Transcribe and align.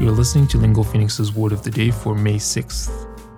You're 0.00 0.18
listening 0.22 0.46
to 0.48 0.58
Lingo 0.58 0.82
Phoenix's 0.82 1.32
Word 1.32 1.52
of 1.52 1.62
the 1.62 1.70
Day 1.70 1.90
for 1.90 2.14
May 2.14 2.38
6th. 2.38 2.90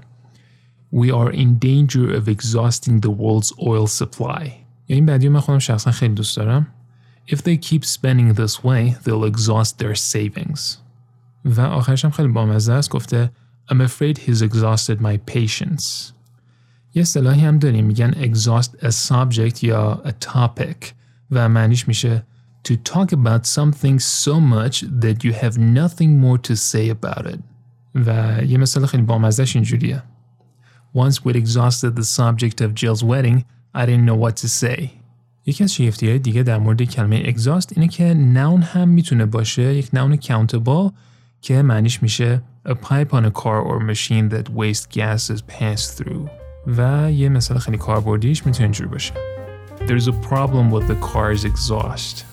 We 0.94 1.10
are 1.10 1.32
in 1.32 1.58
danger 1.58 2.06
of 2.18 2.28
exhausting 2.28 3.00
the 3.00 3.10
world's 3.10 3.52
oil 3.58 3.86
supply. 3.86 4.50
یا 4.88 4.96
این 4.96 5.06
بعدی 5.06 5.28
من 5.28 5.40
خودم 5.40 5.58
شخصا 5.58 5.90
خیلی 5.90 6.14
دوست 6.14 6.36
دارم. 6.36 6.66
If 7.28 7.42
they 7.42 7.56
keep 7.56 7.84
spending 7.84 8.34
this 8.34 8.62
way, 8.62 8.96
they'll 9.04 9.24
exhaust 9.24 9.78
their 9.78 9.94
savings. 9.94 10.78
و 11.44 11.60
آخرش 11.60 12.04
هم 12.04 12.10
خیلی 12.10 12.28
بامزه 12.28 12.72
است 12.72 12.90
گفته 12.90 13.30
I'm 13.72 13.80
afraid 13.80 14.18
he's 14.18 14.42
exhausted 14.42 15.00
my 15.00 15.18
patience. 15.34 16.12
یه 16.94 17.02
اصطلاحی 17.02 17.40
هم 17.40 17.58
داریم 17.58 17.84
میگن 17.86 18.12
exhaust 18.12 18.70
a 18.82 18.90
subject 19.08 19.62
یا 19.62 20.02
a 20.04 20.26
topic 20.26 20.86
و 21.30 21.48
معنیش 21.48 21.88
میشه 21.88 22.24
to 22.68 22.72
talk 22.72 23.12
about 23.12 23.46
something 23.46 23.98
so 23.98 24.40
much 24.40 24.80
that 25.00 25.24
you 25.24 25.32
have 25.32 25.58
nothing 25.58 26.20
more 26.20 26.38
to 26.38 26.56
say 26.56 26.90
about 26.90 27.26
it. 27.26 27.38
و 27.94 28.38
یه 28.46 28.58
مثال 28.58 28.86
خیلی 28.86 29.02
بامزهش 29.02 29.56
اینجوریه. 29.56 30.02
Once 30.96 31.24
we'd 31.24 31.36
exhausted 31.36 31.96
the 31.96 32.04
subject 32.04 32.60
of 32.60 32.74
Jill's 32.74 33.02
wedding, 33.02 33.44
I 33.74 33.86
didn't 33.86 34.06
know 34.06 34.14
what 34.24 34.36
to 34.36 34.48
say. 34.48 34.90
یکی 35.49 35.63
از 35.63 35.73
شیفتی 35.73 36.09
های 36.09 36.19
دیگه 36.19 36.43
در 36.43 36.57
مورد 36.57 36.83
کلمه 36.83 37.33
exhaust 37.33 37.73
اینه 37.75 37.87
که 37.87 38.13
noun 38.33 38.63
هم 38.63 38.89
می‌تونه 38.89 39.25
باشه 39.25 39.75
یک 39.75 39.85
noun 39.85 40.25
countable 40.25 40.91
که 41.41 41.61
معنیش 41.61 42.03
میشه 42.03 42.41
a 42.67 42.71
pipe 42.71 43.11
on 43.11 43.25
a 43.25 43.31
car 43.31 43.61
or 43.61 43.79
machine 43.79 44.29
that 44.29 44.49
waste 44.49 44.89
gases 44.91 45.41
pass 45.41 45.97
through 45.97 46.29
و 46.77 47.11
یه 47.11 47.29
مثال 47.29 47.57
خیلی 47.57 47.77
کاربردیش 47.77 48.45
می‌تونه 48.45 48.63
اینجوری 48.63 48.89
باشه 48.89 49.13
There's 49.79 50.07
a 50.07 50.27
problem 50.29 50.71
with 50.71 50.87
the 50.87 51.05
car's 51.05 51.45
exhaust 51.45 52.23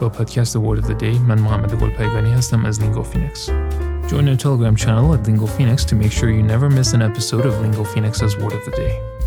با 0.00 0.08
پادکست 0.08 0.58
Word 0.58 0.78
of 0.80 0.84
the 0.84 1.02
Day 1.02 1.18
من 1.28 1.38
محمد 1.38 1.80
گلپایگانی 1.80 2.30
هستم 2.30 2.64
از 2.64 2.80
Lingo 2.80 3.02
Phoenix 3.02 3.50
Join 4.08 4.26
our 4.26 4.36
Telegram 4.36 4.74
channel 4.84 5.12
at 5.14 5.26
Lingo 5.26 5.46
Phoenix 5.46 5.84
to 5.84 5.94
make 5.94 6.12
sure 6.12 6.30
you 6.30 6.42
never 6.42 6.70
miss 6.70 6.94
an 6.94 7.02
episode 7.02 7.44
of 7.44 7.60
Lingo 7.60 7.84
Phoenix's 7.84 8.34
Word 8.38 8.54
of 8.54 8.64
the 8.64 8.70
Day. 8.70 9.17